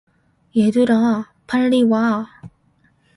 [0.57, 2.27] 얘들아, 빨리와